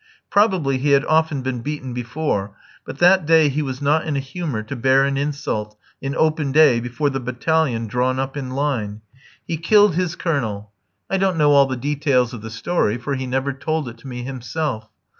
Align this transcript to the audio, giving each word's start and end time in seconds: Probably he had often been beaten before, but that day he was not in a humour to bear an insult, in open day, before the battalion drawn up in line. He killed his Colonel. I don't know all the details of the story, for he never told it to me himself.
Probably 0.31 0.79
he 0.79 0.93
had 0.93 1.05
often 1.05 1.43
been 1.43 1.59
beaten 1.61 1.93
before, 1.93 2.55
but 2.87 2.97
that 2.97 3.27
day 3.27 3.49
he 3.49 3.61
was 3.61 3.83
not 3.83 4.03
in 4.07 4.15
a 4.15 4.19
humour 4.19 4.63
to 4.63 4.75
bear 4.75 5.05
an 5.05 5.15
insult, 5.15 5.77
in 6.01 6.15
open 6.15 6.51
day, 6.51 6.79
before 6.79 7.11
the 7.11 7.19
battalion 7.19 7.85
drawn 7.85 8.17
up 8.17 8.35
in 8.35 8.49
line. 8.49 9.01
He 9.47 9.57
killed 9.57 9.93
his 9.93 10.15
Colonel. 10.15 10.71
I 11.07 11.17
don't 11.17 11.37
know 11.37 11.51
all 11.51 11.67
the 11.67 11.77
details 11.77 12.33
of 12.33 12.41
the 12.41 12.49
story, 12.49 12.97
for 12.97 13.13
he 13.13 13.27
never 13.27 13.53
told 13.53 13.87
it 13.87 13.99
to 13.99 14.07
me 14.07 14.23
himself. 14.23 14.89